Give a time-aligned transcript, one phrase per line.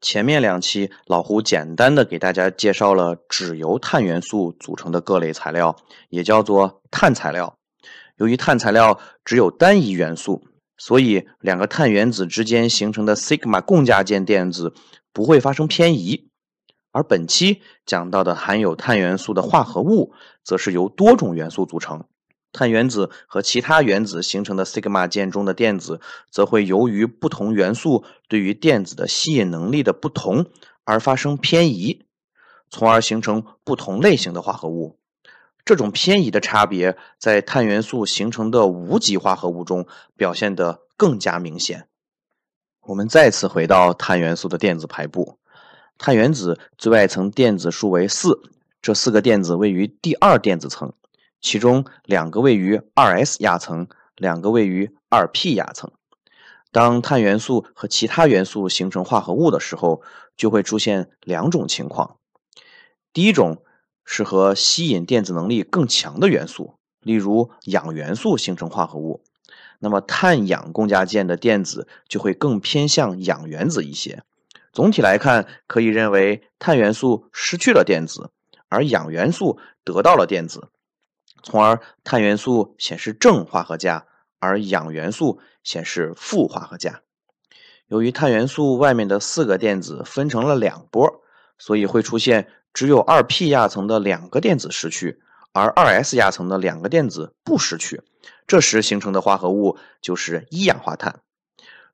[0.00, 5.76] 前面两期，老胡简单的给大家介绍了只由碳元素组成的各类材料，
[6.08, 7.56] 也叫做碳材料。
[8.16, 10.44] 由于碳材料只有单一元素，
[10.76, 14.72] 所以两个碳原子之间形成的 sigma 共价键电子
[15.12, 16.28] 不会发生偏移。
[16.92, 20.12] 而本期讲到的含有碳元素的化合物，
[20.44, 22.04] 则是由多种元素组成。
[22.52, 30.46] 碳原子和其他原子形成的 sigma 键中的电子，则会由于不同元素对于电子的吸引能力的不同
[30.84, 32.06] 而发生偏移，
[32.70, 34.98] 从而形成不同类型的化合物。
[35.64, 41.86] 这种偏移的差别，在碳元素形成的无极化合物中表现得更加明显。
[42.80, 45.38] 我们再次回到碳元素的电子排布，
[45.98, 48.40] 碳原子最外层电子数为四，
[48.80, 50.94] 这四个电子位于第二电子层。
[51.40, 55.92] 其中两个位于二 s 亚层，两个位于二 p 亚层。
[56.70, 60.02] 当碳元素和其他元素形成化合物的时候，
[60.36, 62.16] 就会出现两种情况。
[63.12, 63.62] 第一种
[64.04, 69.22] 是和吸引电子能力更强的元素，例如氧元素形成化合物，
[69.78, 74.22] 那么碳氧共价键的电子就会更偏向氧原子一些。
[74.72, 78.30] 总体来看，可以认为碳元素失去了电子，
[78.68, 80.68] 而氧元素得到了电子。
[81.42, 84.06] 从而，碳元素显示正化合价，
[84.38, 87.00] 而氧元素显示负化合价。
[87.86, 91.22] 由于碳元素外面的四个电子分成了两波，
[91.56, 95.20] 所以会出现只有二 p 亚层的两个电子失去，
[95.52, 98.02] 而二 s 亚层的两个电子不失去。
[98.46, 101.20] 这时形成的化合物就是一氧化碳。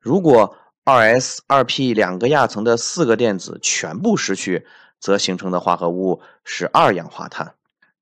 [0.00, 4.66] 如果二 s、二 p 两个亚层的四个电子全部失去，
[4.98, 7.54] 则形成的化合物是二氧化碳。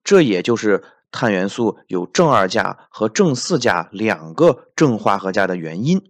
[0.02, 0.82] 这也就是。
[1.12, 6.02] 碳元素有正二价和正四价两个正化合价的原因。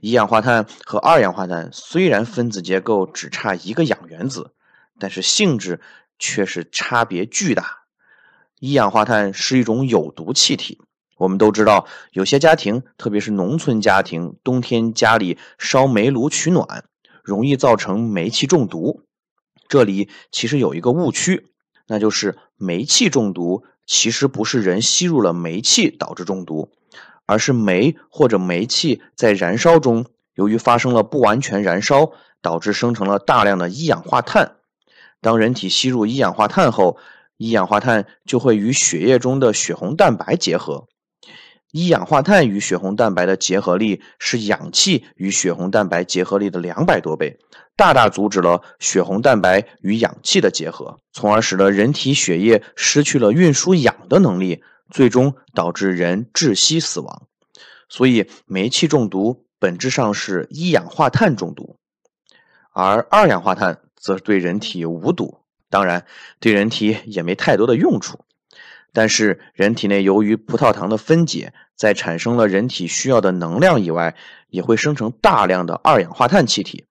[0.00, 4.52] 一氧化碳和二氧化碳虽然分子结构只差一个氧原子，
[5.00, 5.80] 但是性质
[6.20, 7.78] 却是差别巨大。
[8.60, 10.80] 一氧化碳是一种有毒气体，
[11.16, 16.84] 我们都知道，有些家庭，特别是农村家庭，冬天家里烧煤炉取暖，
[17.24, 19.02] 容易造成煤气中毒。
[19.66, 21.48] 这里其实有一个误区，
[21.88, 23.64] 那就是煤气中毒。
[23.88, 26.70] 其实不是人吸入了煤气导致中毒，
[27.24, 30.04] 而是煤或者煤气在燃烧中，
[30.34, 32.12] 由于发生了不完全燃烧，
[32.42, 34.56] 导致生成了大量的一氧化碳。
[35.22, 36.98] 当人体吸入一氧化碳后，
[37.38, 40.86] 一氧化碳就会与血液中的血红蛋白结合。
[41.70, 47.38] 一氧化碳与血红蛋白的结合力是氧气与血红蛋白结合力的两百多倍。
[47.76, 57.22] 大大阻止了血红蛋白与氧气的结合，从而使得人体血液失去了运输氧的能力，最终导致人窒息死亡。
[57.88, 61.76] 所以，煤气中毒本质上是一氧化碳中毒，
[62.72, 65.38] 而二氧化碳则对人体无毒，
[65.70, 66.04] 当然
[66.40, 68.18] 对人体也没太多的用处。
[68.92, 74.14] 但是，人体内由于葡萄糖的分解，在产生了人体需要的能量以外，
[74.48, 76.84] 也会生成大量的二氧化碳气体。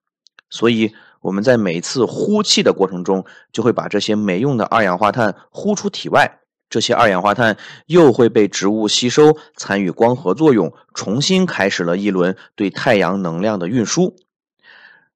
[0.49, 6.39] 所以我们在每次呼气的过程中，就会把这些没用的二氧化碳呼出体外。
[6.69, 14.15] 这些二氧化碳又会被植物吸收，参与光合作用，重新开始了一轮对太阳能量的运输。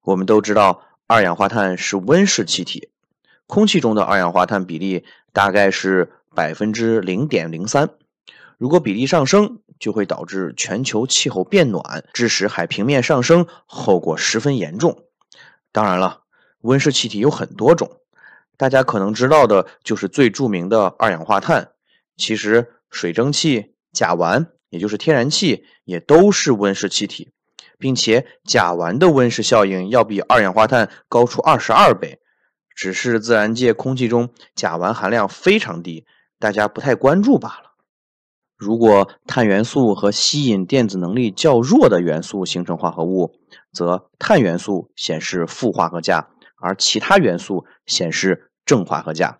[0.02, 2.90] 我们都知道，二氧化碳是温室气体，
[3.48, 5.04] 空气中的二氧化碳比例
[5.34, 7.90] 大概是百分之零点零三。
[8.58, 15.06] 如果比例上升，就会导致全球气候变暖，致使海平面上升，后果十分严重。
[15.72, 16.22] 当然了，
[16.62, 17.98] 温室气体有很多种，
[18.58, 21.72] 大家可能知道的就是最著名的二氧化碳。
[22.18, 27.32] 其实，水蒸气、甲烷，也就是天然气，也都是温室气体，
[27.80, 32.20] 并且甲烷的温室效应要比二氧化碳高出二十二倍。
[32.76, 36.06] 只是自然界空气中甲烷含量非常低，
[36.42, 37.72] 大家不太关注罢了。
[38.58, 43.34] 如果碳元素和吸引电子能力较弱的元素形成化合物，
[43.72, 49.38] 则碳元素显示负化合价，而其他元素显示正化合价。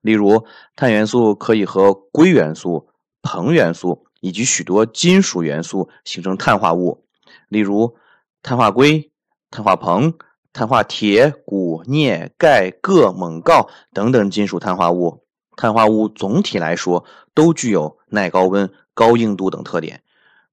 [0.00, 0.44] 例如，
[0.76, 2.88] 碳元素可以和硅元素、
[3.22, 7.04] 硼元素以及许多金属元素形成碳化物，
[7.48, 7.96] 例如
[8.42, 9.10] 碳化硅、
[9.50, 10.14] 碳化硼、
[10.52, 15.23] 碳化铁、钴、镍、钙、铬、锰、锆等等金属碳化物。
[15.56, 17.04] 碳化物总体来说
[17.34, 20.02] 都具有耐高温、高硬度等特点。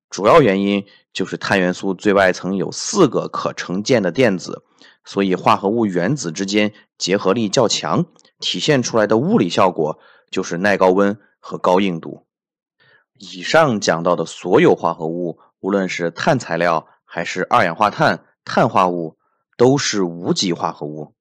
[0.09, 4.63] 主要原因就是碳元素最外层有四个可成键的电子，
[5.05, 8.05] 所以化合物原子之间结合力较强，
[8.39, 9.99] 体现出来的物理效果
[10.29, 12.25] 就是耐高温和高硬度。
[13.17, 19.17] 以上讲到的所有化合物，无论是碳材料还是二氧化碳、碳化物，
[19.57, 21.13] 都是无机化合物。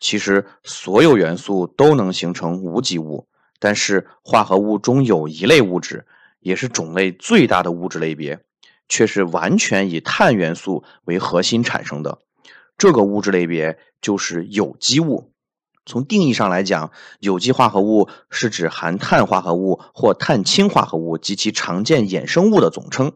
[0.00, 3.26] 其实，所有元素都能形成无机物，
[3.58, 6.06] 但是化合物中有一类物质，
[6.40, 8.38] 也是种类最大的物质类别，
[8.88, 12.18] 却是完全以碳元素为核心产生的。
[12.76, 15.32] 这个物质类别就是有机物。
[15.84, 23.12] 从定义上来讲，有机化合物是指含碳化合物或碳氢化合物及其常见衍生物的总称，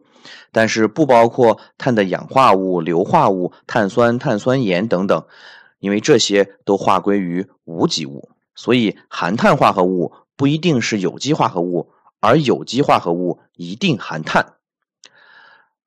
[0.50, 5.26] 但是不包括碳的氧化物、硫化物、碳酸、碳酸盐等等，
[5.82, 8.30] 因为这些都划归于无机物。
[8.54, 11.90] 所以，含碳化合物不一定是有机化合物，
[12.20, 14.54] 而有机化合物一定含碳。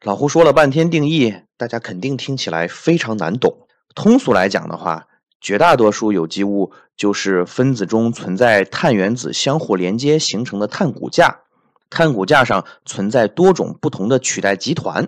[0.02, 3.68] 老胡说了半天定义，大家肯定听起来非常难懂。
[3.94, 5.08] 通俗来讲的话，
[5.40, 11.42] 绝大多数有机物就是分子中存在碳原子相互连接形成的碳骨架，
[11.90, 15.08] 碳骨架上存在多种不同的取代集团。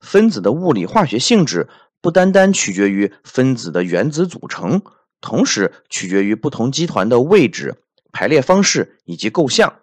[0.00, 1.68] 分子的物理化学性质
[2.00, 4.82] 不单单取决于分子的原子组成，
[5.20, 7.76] 同时取决于不同基团的位置、
[8.12, 9.74] 排列方式以及构象。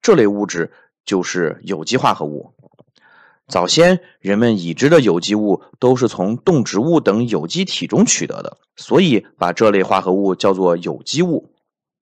[0.00, 0.72] 这类物质
[1.04, 2.54] 就是有机化合物。
[3.48, 11.54] 早先人们已知的有机物都是从动植物等有机体中取得的，所以把这类化合物叫做有机物。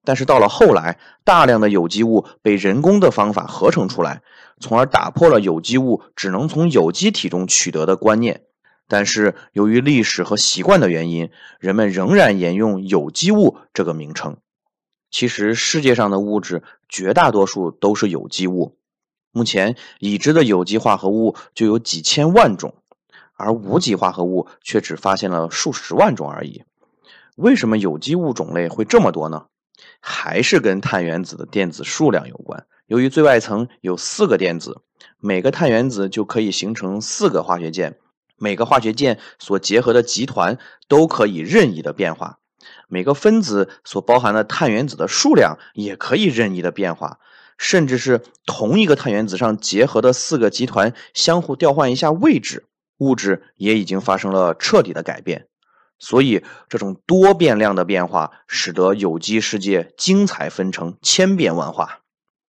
[0.04, 4.22] 但是到了后来，大量的有机物被人工的方法合成出来，
[4.60, 8.42] 从而打破了有机物只能从有机体中取得的观念。
[8.88, 14.36] 但是由于历史和习惯的原因，人们仍然沿用有机物这个名称。
[15.10, 18.76] 其实世界上的物质绝大多数都是有机物。
[19.32, 22.74] 目前已知的有机化合物就有几千万种，
[23.34, 26.64] 而无机化合物却只发现了数十万种而已。
[27.36, 29.46] 为什么有机物种类会这么多呢？
[30.00, 32.66] 还是跟碳原子的电子数量有关。
[32.86, 34.80] 由于最外层有四个电子，
[35.18, 37.98] 每个碳原子就可以形成四个化学键，
[38.38, 42.38] 每个化学键所结合的集团都可以任意的变化，
[42.88, 47.18] 每个分子所包含的碳原子的数量也可以任意的变化。
[47.58, 52.66] 甚至是同一个碳原子上结合的四个集团相互调换一下位置，
[52.98, 55.46] 物质也已经发生了彻底的改变。
[55.98, 62.00] 所以，这种多变量的变化使得有机世界精彩纷呈、千变万化。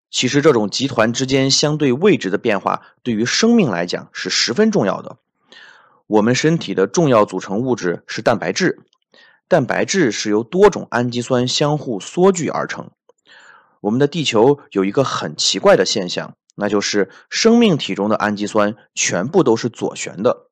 [0.09, 5.17] 其实，这种集团之间相对位置的变化对于生命来讲是十分重要的。
[6.07, 8.79] 我们身体的重要组成物质是蛋白质，
[9.47, 12.91] 蛋白质是由多种氨基酸相互缩聚而成。
[13.81, 20.47] 我们的地球有一个很奇怪的现象，那就是生命体中的氨基酸全部都是左旋的。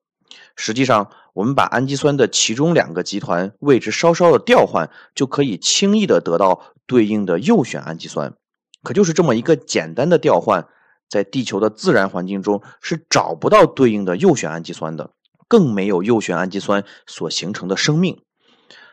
[0.56, 8.34] 实际上，我们把氨基酸的其中两个集团位置稍稍的调换，就可以轻易的得到对应的右旋氨基酸。
[8.82, 10.66] 可就是这么一个简单的调换，
[11.08, 15.10] 在地球的自然环境中是找不到对应的右旋氨基酸的，
[15.48, 18.22] 更没有右旋氨基酸所形成的生命。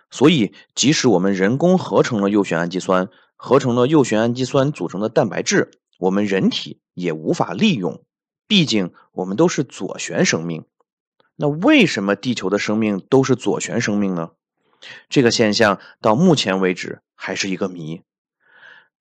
[0.09, 8.03] 所以，即使我们人工合成了右旋氨基酸，合成了右旋氨基酸组成的蛋白质，我们人体也无法利用，
[8.47, 10.65] 毕竟我们都是左旋生命。
[11.37, 14.31] 那为什么地球的生命都是左旋生命呢？
[15.09, 18.01] 这个现象到目前为止还是一个谜。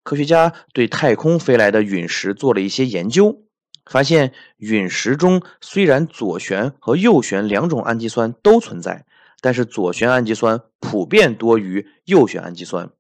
[0.02, 3.42] 科学家对太空飞来的陨石做了一些研究，
[3.87, 9.04] 发现陨石中虽然左旋和右旋两种氨基酸都存在，
[9.40, 12.90] 但是左旋氨基酸普遍多于右旋氨基酸。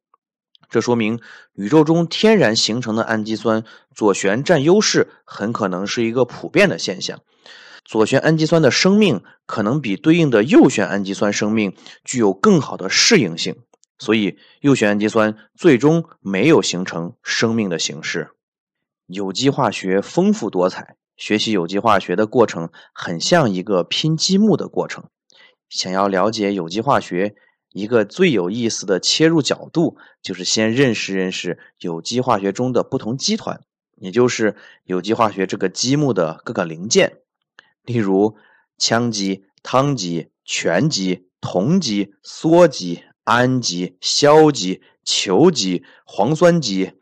[0.68, 1.20] 这说明
[1.54, 7.20] 宇宙中天然形成的氨基酸左旋占优势很可能是一个普遍的现象。
[7.84, 13.56] 左旋氨基酸的生命可能比对应的右旋氨基酸生命具有更好的适应性，
[13.98, 18.28] 所以右旋氨基酸最终没有形成生命的形式。
[19.12, 25.04] 有机化学丰富多彩，学习有机化学的过程很像一个拼积木的过程。
[25.68, 27.36] 想要了解有机化学。
[27.72, 33.60] 一个最有意思的切入角度，就是先认识认识有机化学中的不同基团，
[33.94, 37.18] 也就是有机化学这个积木的各个零件，
[37.84, 38.36] 例如
[38.76, 46.94] 羟基、羰基、醛基、酮基、羧基、氨基、硝基、溴基、磺酸基、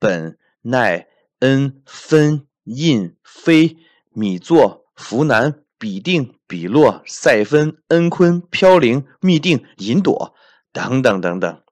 [0.00, 1.06] 苯、氖、
[1.40, 3.76] 铟、酚、印、飞
[4.12, 10.34] 米作福南、比定、比洛、赛芬、恩昆、飘零密定银朵
[10.72, 11.62] 等等等等。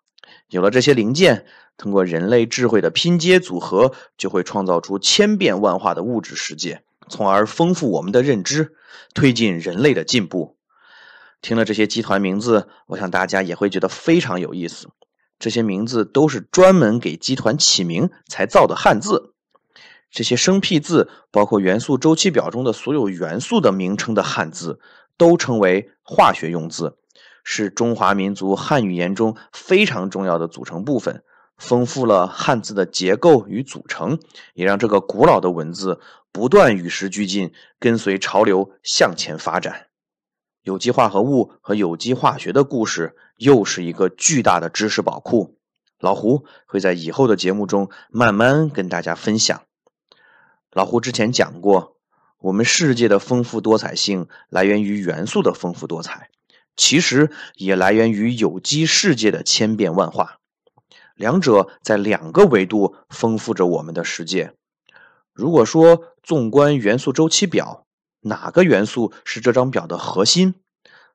[0.48, 1.46] 有了这些零件，
[1.76, 8.76] 通过人类智慧的拼接组合，就会创造出千变万化的物质世界，从而丰富我们的认知，
[9.14, 10.56] 推进人类的进步。
[11.42, 14.88] 听了这些集团名字，我想大家也会觉得非常有意思。
[15.40, 19.34] 这些名字都是专门给集团起名才造的汉字。
[20.10, 24.80] 这些生僻字，包括元素周期表中的所有元素的名称的汉字，
[25.16, 26.96] 都称为化学用字，
[27.44, 31.22] 是中华民族汉语言中非常重要的组成部分，
[31.58, 34.18] 丰富了汉字的结构与组成，
[34.54, 36.00] 也让这个古老的文字
[36.32, 39.86] 不断与时俱进，跟随潮流向前发展。
[40.62, 45.58] 有机化合物和有机化学的故事，又是一个巨大的知识宝库。
[46.00, 49.65] 老胡会在以后的节目中慢慢跟大家分享。
[50.76, 51.96] 老胡之前讲过，
[52.38, 56.28] 我们世界的丰富多彩性来源于元素的丰富多彩，
[56.76, 60.36] 其实也来源于有机世界的千变万化。
[61.14, 64.52] 两者在两个维度丰富着我们的世界。
[65.32, 67.86] 如果说纵观元素周期表，
[68.20, 70.56] 哪个元素是这张表的核心？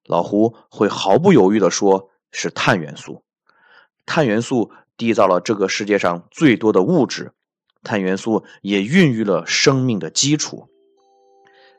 [0.04, 3.24] 老胡会毫不犹豫地说，是碳元素。
[4.08, 7.34] 碳元素缔造了这个世界上最多的物质。
[7.84, 10.68] 碳元素也孕育了生命的基础，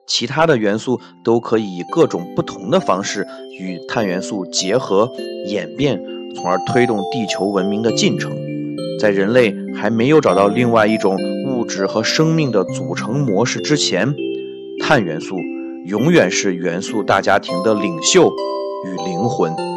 [0.07, 3.27] 其他的元素都可以以各种不同的方式
[3.59, 5.11] 与碳元素结合
[5.47, 6.03] 演变，
[6.35, 8.37] 从而推动地球文明的进程。
[9.01, 11.17] 在人类还没有找到另外一种
[11.49, 14.15] 物质和生命的组成模式之前，
[14.81, 15.37] 碳元素
[15.87, 18.33] 永远是元素大家庭的领袖
[18.85, 19.72] 与灵魂。